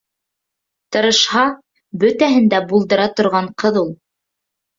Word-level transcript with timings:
Тырышһа, 0.95 1.43
бөтәһен 2.05 2.49
дә 2.55 2.63
булдыра 2.73 3.07
торған 3.21 3.53
ҡыҙ 3.65 3.79
ул. 3.85 3.95